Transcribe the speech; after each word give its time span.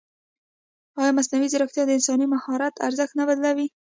ایا 0.99 1.11
مصنوعي 1.17 1.47
ځیرکتیا 1.51 1.83
د 1.85 1.91
انساني 1.97 2.25
مهارت 2.33 2.75
ارزښت 2.87 3.13
نه 3.19 3.23
بدلوي؟ 3.29 3.67